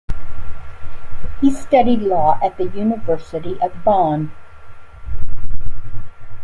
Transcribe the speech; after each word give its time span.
He 1.41 1.51
studied 1.51 2.01
law 2.01 2.39
at 2.41 2.57
the 2.57 2.63
University 2.65 3.59
of 3.61 3.83
Bonn. 3.83 4.31